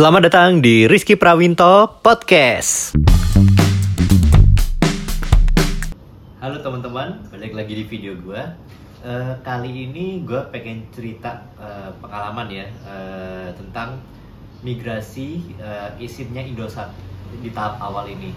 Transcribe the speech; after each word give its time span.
Selamat 0.00 0.32
datang 0.32 0.64
di 0.64 0.88
Rizky 0.88 1.12
Prawinto 1.12 2.00
Podcast. 2.00 2.96
Halo 6.40 6.56
teman-teman, 6.64 7.28
balik 7.28 7.52
lagi 7.52 7.76
di 7.76 7.84
video 7.84 8.16
gue. 8.16 8.40
Eh, 9.04 9.32
kali 9.44 9.92
ini 9.92 10.24
gue 10.24 10.40
pengen 10.48 10.88
cerita 10.88 11.44
eh, 11.60 11.92
pengalaman 12.00 12.48
ya 12.48 12.64
eh, 12.88 13.52
tentang 13.52 14.00
migrasi 14.64 15.52
uh, 15.60 15.92
isimnya 16.00 16.48
Indosat 16.48 16.88
di 17.44 17.52
tahap 17.52 17.76
awal 17.84 18.08
ini. 18.08 18.32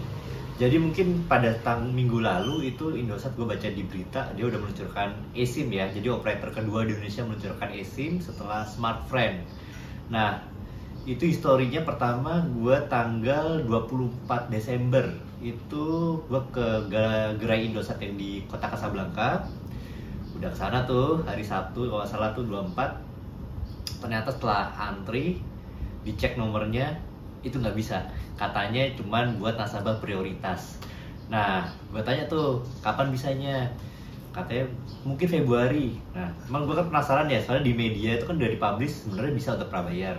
Jadi 0.59 0.75
mungkin 0.75 1.23
pada 1.31 1.55
tang 1.63 1.95
minggu 1.95 2.19
lalu 2.19 2.75
itu 2.75 2.91
Indosat 2.91 3.39
gue 3.39 3.47
baca 3.47 3.71
di 3.71 3.87
berita 3.87 4.35
dia 4.35 4.51
udah 4.51 4.59
meluncurkan 4.59 5.15
eSIM 5.31 5.71
ya. 5.71 5.87
Jadi 5.87 6.11
operator 6.11 6.51
kedua 6.51 6.83
di 6.83 6.91
Indonesia 6.91 7.23
meluncurkan 7.23 7.71
eSIM 7.71 8.19
setelah 8.19 8.67
Smartfriend. 8.67 9.63
Nah, 10.11 10.52
itu 11.03 11.27
historinya 11.27 11.83
pertama 11.83 12.39
gue 12.47 12.77
tanggal 12.87 13.59
24 13.67 14.47
Desember. 14.47 15.03
Itu 15.43 16.15
gue 16.31 16.41
ke 16.55 16.67
gerai 17.35 17.67
Indosat 17.67 17.99
yang 17.99 18.15
di 18.15 18.47
kota 18.47 18.71
Kasablanka 18.71 19.43
udah 20.33 20.49
ke 20.49 20.57
sana 20.57 20.83
tuh 20.87 21.21
hari 21.27 21.43
Sabtu 21.43 21.87
kalau 21.91 22.03
salah 22.07 22.31
tuh 22.35 22.43
24 22.47 22.99
ternyata 24.01 24.27
setelah 24.33 24.71
antri 24.75 25.39
dicek 26.03 26.39
nomornya 26.39 26.95
itu 27.43 27.59
nggak 27.59 27.75
bisa. 27.75 28.07
Katanya 28.39 28.87
cuman 28.95 29.35
buat 29.43 29.59
nasabah 29.59 29.99
prioritas. 29.99 30.79
Nah 31.27 31.67
gue 31.91 31.99
tanya 31.99 32.23
tuh 32.31 32.63
kapan 32.79 33.11
bisanya? 33.11 33.67
Katanya 34.31 34.71
mungkin 35.03 35.27
Februari. 35.27 35.99
Nah 36.15 36.31
emang 36.47 36.63
gue 36.63 36.79
kan 36.79 36.87
penasaran 36.87 37.27
ya 37.27 37.43
soalnya 37.43 37.67
di 37.67 37.75
media 37.75 38.15
itu 38.15 38.23
kan 38.23 38.39
udah 38.39 38.51
dipublish 38.55 39.03
sebenarnya 39.03 39.35
bisa 39.35 39.59
untuk 39.59 39.67
prabayar 39.67 40.15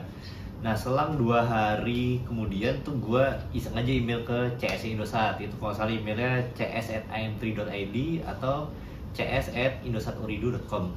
nah 0.65 0.73
selang 0.73 1.21
dua 1.21 1.45
hari 1.45 2.25
kemudian 2.25 2.73
tuh 2.81 2.97
gue 2.97 3.21
iseng 3.53 3.77
aja 3.77 3.93
email 3.93 4.25
ke 4.25 4.49
CS 4.57 4.97
Indosat 4.97 5.37
itu 5.37 5.53
kalau 5.61 5.77
salah 5.77 5.93
emailnya 5.93 6.41
cs@im3.id 6.57 7.97
atau 8.25 8.73
cs@indosaturidu.com 9.13 10.89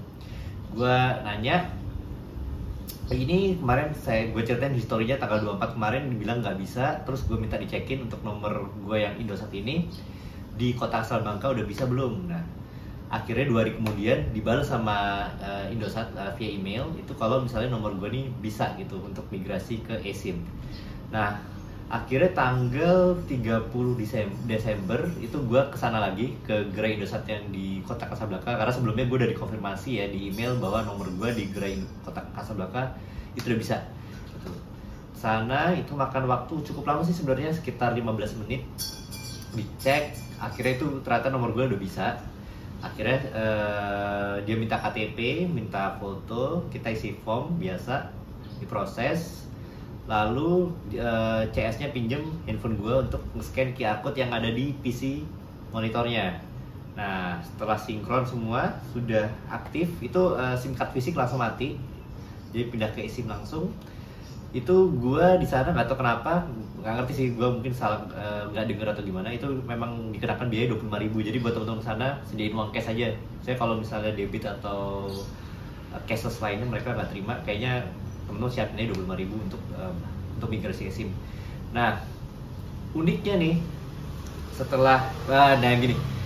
gue 0.71 0.97
nanya 1.27 1.67
ini 3.07 3.55
kemarin 3.55 3.87
saya 3.95 4.27
gue 4.35 4.43
ceritain 4.43 4.75
historinya 4.75 5.15
tanggal 5.15 5.55
24 5.55 5.79
kemarin 5.79 6.11
dibilang 6.11 6.43
nggak 6.43 6.59
bisa 6.59 6.99
terus 7.07 7.23
gue 7.23 7.39
minta 7.39 7.55
dicekin 7.55 8.03
untuk 8.03 8.19
nomor 8.19 8.67
gue 8.83 8.97
yang 8.99 9.15
Indosat 9.15 9.47
ini. 9.55 9.87
Di 10.57 10.75
kota 10.75 10.99
asal 10.99 11.23
Bangka 11.23 11.55
udah 11.55 11.63
bisa 11.63 11.87
belum? 11.87 12.27
Nah 12.27 12.43
akhirnya 13.07 13.47
dua 13.47 13.63
hari 13.63 13.79
kemudian 13.79 14.19
dibalas 14.35 14.67
sama 14.67 15.27
uh, 15.39 15.71
Indosat 15.71 16.11
uh, 16.19 16.35
via 16.35 16.51
email 16.51 16.91
itu 16.99 17.15
kalau 17.15 17.39
misalnya 17.39 17.71
nomor 17.71 17.95
gue 17.95 18.09
ini 18.11 18.27
bisa 18.43 18.75
gitu 18.75 18.99
untuk 18.99 19.23
migrasi 19.31 19.79
ke 19.79 19.95
eSIM. 20.03 20.43
Nah 21.07 21.39
akhirnya 21.87 22.35
tanggal 22.35 23.15
30 23.31 23.71
Desember, 23.95 24.35
Desember 24.43 24.99
itu 25.23 25.39
gue 25.39 25.61
ke 25.71 25.77
sana 25.79 26.03
lagi 26.03 26.35
ke 26.43 26.67
gerai 26.75 26.99
Indosat 26.99 27.23
yang 27.31 27.47
di 27.47 27.79
kota 27.87 28.11
Kasablanka 28.11 28.59
karena 28.59 28.73
sebelumnya 28.75 29.07
gue 29.07 29.17
udah 29.23 29.31
dikonfirmasi 29.31 30.03
ya 30.03 30.05
di 30.11 30.27
email 30.27 30.59
bahwa 30.59 30.83
nomor 30.83 31.07
gue 31.07 31.31
di 31.31 31.47
gerai 31.47 31.79
kota 32.03 32.19
Kasablanka 32.35 32.91
itu 33.39 33.47
udah 33.47 33.59
bisa 33.59 33.77
gitu. 34.35 34.51
sana 35.15 35.71
itu 35.79 35.95
makan 35.95 36.27
waktu 36.27 36.59
cukup 36.67 36.91
lama 36.91 37.07
sih 37.07 37.15
sebenarnya 37.15 37.55
sekitar 37.55 37.95
15 37.95 38.43
menit. 38.43 38.67
Dicek 39.55 40.11
akhirnya 40.43 40.75
itu 40.75 40.99
ternyata 41.07 41.31
nomor 41.31 41.55
gue 41.55 41.71
udah 41.71 41.79
bisa 41.79 42.19
akhirnya 42.77 43.19
uh, 43.33 44.35
dia 44.45 44.53
minta 44.53 44.77
KTP 44.77 45.49
minta 45.49 45.97
foto 45.97 46.69
kita 46.69 46.93
isi 46.93 47.17
form 47.25 47.57
biasa 47.57 48.13
diproses 48.61 49.47
lalu 50.07 50.71
uh, 50.95 51.43
CS-nya 51.51 51.91
pinjem 51.91 52.23
handphone 52.47 52.79
gue 52.79 52.93
untuk 53.09 53.19
nge-scan 53.35 53.75
QR 53.75 53.99
code 53.99 54.15
yang 54.23 54.31
ada 54.31 54.47
di 54.47 54.71
PC 54.79 55.27
monitornya. 55.75 56.39
Nah, 56.95 57.37
setelah 57.43 57.75
sinkron 57.77 58.23
semua 58.23 58.73
sudah 58.95 59.27
aktif, 59.51 59.91
itu 59.99 60.33
uh, 60.33 60.55
SIM 60.55 60.73
card 60.73 60.95
fisik 60.95 61.13
langsung 61.13 61.43
mati. 61.43 61.75
Jadi 62.55 62.71
pindah 62.71 62.89
ke 62.95 63.03
eSIM 63.05 63.27
langsung. 63.27 63.69
Itu 64.55 64.91
gue 64.95 65.25
di 65.39 65.47
sana 65.47 65.71
nggak 65.71 65.87
tahu 65.91 65.99
kenapa, 66.03 66.47
nggak 66.79 66.93
ngerti 67.01 67.13
sih 67.13 67.27
gue 67.35 67.47
mungkin 67.47 67.73
salah 67.73 68.03
nggak 68.51 68.63
uh, 68.63 68.67
denger 68.67 68.87
atau 68.91 69.03
gimana. 69.03 69.27
Itu 69.31 69.47
memang 69.67 70.11
dikenakan 70.15 70.47
biaya 70.47 70.71
25 70.71 71.03
ribu. 71.03 71.17
Jadi 71.23 71.37
buat 71.43 71.53
teman-teman 71.55 71.83
sana 71.83 72.07
sediain 72.23 72.55
uang 72.55 72.71
cash 72.71 72.91
aja. 72.91 73.11
Saya 73.43 73.55
kalau 73.59 73.79
misalnya 73.79 74.11
debit 74.15 74.43
atau 74.47 75.07
uh, 75.91 76.01
cashless 76.07 76.39
lainnya 76.39 76.67
mereka 76.67 76.95
nggak 76.95 77.09
terima, 77.11 77.33
kayaknya 77.43 77.83
temen-temen 78.27 78.51
siapin 78.51 78.79
aja 78.79 78.91
25 78.95 79.21
ribu 79.21 79.35
untuk 79.39 79.61
um, 79.75 79.95
untuk 80.37 80.49
migrasi 80.51 80.91
SIM. 80.91 81.09
Nah, 81.71 81.99
uniknya 82.95 83.35
nih 83.39 83.55
setelah 84.57 85.05
uh, 85.29 85.53
nah 85.61 85.77
gini 85.77 86.16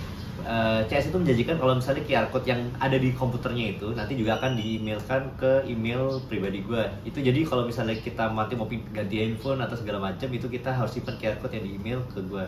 uh, 0.46 0.80
CS 0.86 1.10
itu 1.10 1.16
menjanjikan 1.18 1.56
kalau 1.58 1.74
misalnya 1.78 2.02
QR 2.06 2.26
code 2.30 2.46
yang 2.46 2.60
ada 2.78 2.96
di 2.98 3.10
komputernya 3.14 3.78
itu 3.78 3.90
nanti 3.94 4.18
juga 4.18 4.38
akan 4.38 4.58
di-emailkan 4.58 5.22
ke 5.38 5.52
email 5.66 6.22
pribadi 6.26 6.62
gue. 6.62 6.84
Itu 7.06 7.18
jadi 7.22 7.42
kalau 7.46 7.66
misalnya 7.66 7.98
kita 7.98 8.30
mati 8.30 8.54
mau 8.58 8.66
ganti 8.68 9.16
handphone 9.22 9.62
atau 9.62 9.76
segala 9.78 10.12
macam 10.12 10.28
itu 10.30 10.46
kita 10.46 10.74
harus 10.74 10.94
simpan 10.94 11.18
QR 11.18 11.38
code 11.38 11.54
yang 11.58 11.64
di-email 11.66 12.00
ke 12.10 12.20
gue. 12.26 12.44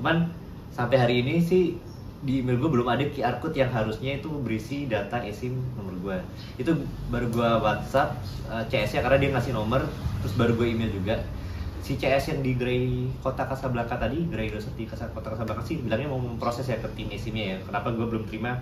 Cuman 0.00 0.30
sampai 0.72 0.96
hari 1.00 1.14
ini 1.26 1.42
sih 1.42 1.76
di 2.18 2.42
email 2.42 2.58
gue 2.58 2.70
belum 2.70 2.88
ada 2.90 3.04
QR 3.14 3.38
code 3.38 3.54
yang 3.54 3.70
harusnya 3.70 4.18
itu 4.18 4.26
berisi 4.42 4.90
data 4.90 5.22
eSIM 5.22 5.54
nomor 5.78 5.94
gue 6.02 6.18
itu 6.58 6.74
baru 7.14 7.30
gue 7.30 7.50
WhatsApp 7.62 8.18
uh, 8.50 8.66
CS 8.66 8.98
nya 8.98 9.00
karena 9.06 9.18
dia 9.22 9.30
ngasih 9.38 9.54
nomor 9.54 9.86
terus 10.18 10.34
baru 10.34 10.58
gue 10.58 10.66
email 10.66 10.90
juga 10.90 11.22
si 11.82 11.96
CS 11.96 12.34
yang 12.34 12.40
di 12.44 12.52
Grey 12.58 13.08
Kota 13.22 13.46
Kasablanka 13.46 13.96
tadi 13.96 14.26
Grey 14.28 14.50
Doset 14.50 14.74
di 14.74 14.84
Kota 14.88 15.08
Kasablanka 15.08 15.62
sih 15.64 15.80
bilangnya 15.80 16.10
mau 16.10 16.20
memproses 16.20 16.66
ya 16.66 16.76
ke 16.78 16.88
tim 16.94 17.08
eSIM 17.08 17.34
nya 17.34 17.44
ya. 17.54 17.56
Kenapa 17.64 17.94
gue 17.94 18.06
belum 18.06 18.24
terima 18.28 18.58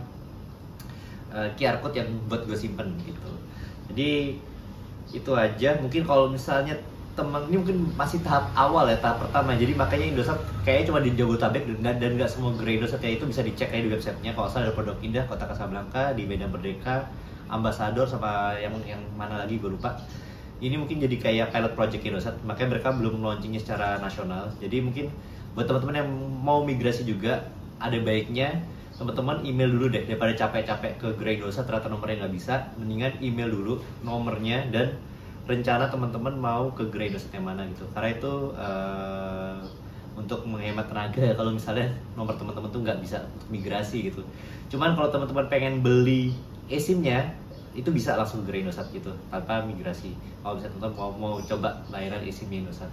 uh, 1.32 1.48
QR 1.56 1.80
code 1.80 1.96
yang 1.98 2.08
buat 2.30 2.44
gue 2.44 2.56
simpen 2.56 2.94
gitu. 3.02 3.30
Jadi 3.92 4.38
itu 5.14 5.32
aja. 5.32 5.78
Mungkin 5.80 6.02
kalau 6.04 6.30
misalnya 6.30 6.76
teman 7.16 7.48
ini 7.48 7.56
mungkin 7.56 7.78
masih 7.96 8.20
tahap 8.20 8.52
awal 8.52 8.86
ya 8.86 8.98
tahap 9.00 9.24
pertama. 9.24 9.56
Jadi 9.56 9.72
makanya 9.72 10.06
Indosat 10.12 10.38
kayaknya 10.62 10.84
cuma 10.92 11.00
di 11.00 11.10
Jabodetabek 11.16 11.62
dan 11.80 11.96
dan 11.96 12.10
nggak 12.20 12.28
semua 12.28 12.52
gerai 12.60 12.76
Indosat 12.76 13.00
ya 13.00 13.16
itu 13.16 13.24
bisa 13.24 13.40
dicek 13.40 13.72
aja 13.72 13.82
di 13.82 13.90
websitenya. 13.90 14.32
Kalau 14.36 14.48
salah 14.52 14.68
ada 14.68 14.76
Pondok 14.76 15.00
Indah 15.00 15.24
Kota 15.24 15.48
Kasablanka 15.48 16.12
di 16.12 16.28
Medan 16.28 16.52
Merdeka 16.52 17.08
Ambasador 17.46 18.04
sama 18.04 18.58
yang 18.58 18.74
yang 18.84 19.00
mana 19.16 19.46
lagi 19.46 19.56
gue 19.56 19.70
lupa 19.70 19.96
ini 20.60 20.74
mungkin 20.80 20.96
jadi 21.02 21.16
kayak 21.20 21.52
pilot 21.52 21.72
project 21.76 22.02
Indosat 22.04 22.34
makanya 22.48 22.78
mereka 22.78 22.88
belum 22.96 23.20
launchingnya 23.20 23.60
secara 23.60 24.00
nasional. 24.00 24.48
Jadi 24.56 24.80
mungkin 24.80 25.12
buat 25.52 25.68
teman-teman 25.68 26.04
yang 26.04 26.10
mau 26.40 26.64
migrasi 26.64 27.04
juga 27.04 27.44
ada 27.76 27.96
baiknya 28.00 28.64
teman-teman 28.96 29.44
email 29.44 29.68
dulu 29.68 29.92
deh 29.92 30.08
daripada 30.08 30.32
capek-capek 30.32 30.92
ke 30.96 31.08
gerai 31.20 31.36
Indosat 31.36 31.68
ternyata 31.68 31.92
nomornya 31.92 32.24
nggak 32.24 32.34
bisa 32.34 32.54
mendingan 32.80 33.12
email 33.20 33.52
dulu 33.52 33.74
nomornya 34.00 34.64
dan 34.72 34.96
rencana 35.46 35.86
teman-teman 35.92 36.34
mau 36.34 36.72
ke 36.72 36.88
grade 36.88 37.14
yang 37.30 37.44
mana 37.44 37.68
gitu. 37.70 37.84
Karena 37.92 38.08
itu 38.16 38.32
uh, 38.56 39.60
untuk 40.16 40.42
menghemat 40.48 40.88
tenaga 40.88 41.22
kalau 41.38 41.52
misalnya 41.52 41.92
nomor 42.16 42.32
teman-teman 42.34 42.72
tuh 42.72 42.80
nggak 42.80 42.98
bisa 43.04 43.20
untuk 43.36 43.48
migrasi 43.52 44.08
gitu. 44.08 44.24
Cuman 44.72 44.96
kalau 44.96 45.12
teman-teman 45.12 45.46
pengen 45.52 45.84
beli 45.84 46.32
eSIM-nya 46.66 47.30
itu 47.76 47.92
bisa 47.92 48.16
langsung 48.16 48.42
ke 48.48 48.56
Indosat 48.56 48.88
gitu 48.90 49.12
tanpa 49.28 49.60
migrasi. 49.62 50.16
Kalau 50.40 50.56
misalnya 50.56 50.74
teman-teman 50.80 50.96
mau, 50.96 51.10
mau 51.12 51.34
coba 51.44 51.84
layanan 51.92 52.24
eSIM 52.24 52.48
Indosat 52.48 52.88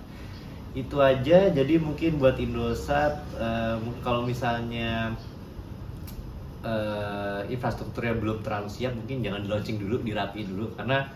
itu 0.76 1.00
aja. 1.00 1.48
Jadi 1.50 1.80
mungkin 1.80 2.20
buat 2.20 2.36
Indosat 2.36 3.16
uh, 3.40 3.80
kalau 4.04 4.28
misalnya 4.28 5.16
uh, 6.68 7.42
infrastrukturnya 7.48 8.20
belum 8.20 8.44
terlalu 8.44 8.68
siap 8.68 8.92
mungkin 8.94 9.24
jangan 9.24 9.42
di 9.42 9.48
launching 9.48 9.80
dulu 9.80 10.04
dirapi 10.04 10.44
dulu. 10.44 10.76
Karena 10.76 11.08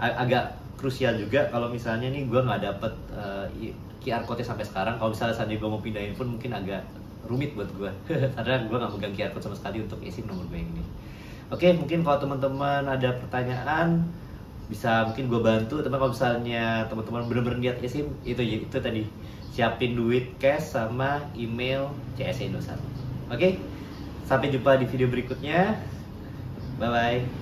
agak 0.00 0.58
krusial 0.80 1.14
juga 1.14 1.46
kalau 1.52 1.70
misalnya 1.70 2.10
nih 2.10 2.26
gue 2.26 2.40
nggak 2.40 2.62
dapet 2.64 2.92
uh, 3.14 3.46
QR 4.00 4.24
code 4.24 4.40
sampai 4.40 4.64
sekarang. 4.64 4.96
Kalau 4.96 5.12
misalnya 5.12 5.36
saat 5.36 5.52
gue 5.52 5.68
mau 5.68 5.78
pindah 5.78 6.00
handphone 6.00 6.40
mungkin 6.40 6.56
agak 6.56 6.82
rumit 7.26 7.54
buat 7.54 7.70
gue 7.78 7.90
karena 8.36 8.66
gue 8.66 8.76
nggak 8.76 8.92
megang 8.98 9.14
QR 9.14 9.30
code 9.30 9.44
sama 9.46 9.56
sekali 9.58 9.78
untuk 9.84 10.02
isi 10.02 10.26
nomor 10.26 10.46
gue 10.50 10.58
ini 10.58 10.84
oke 11.50 11.66
mungkin 11.80 12.04
kalau 12.06 12.18
teman-teman 12.22 12.84
ada 12.86 13.16
pertanyaan 13.18 14.06
bisa 14.70 15.08
mungkin 15.08 15.28
gue 15.28 15.40
bantu. 15.42 15.82
Tapi 15.82 15.94
kalau 15.96 16.12
misalnya 16.12 16.86
teman-teman 16.86 17.26
bener-bener 17.26 17.58
niat 17.58 17.76
eSIM 17.82 18.12
itu 18.22 18.40
itu 18.44 18.76
tadi. 18.78 19.08
Siapin 19.52 19.92
duit 19.92 20.32
cash 20.40 20.72
sama 20.72 21.28
email 21.36 21.92
CS 22.16 22.48
Indosat 22.48 22.80
oke 23.32 23.48
sampai 24.28 24.52
jumpa 24.52 24.80
di 24.80 24.86
video 24.88 25.08
berikutnya. 25.08 25.76
Bye 26.80 26.88
bye 26.88 27.41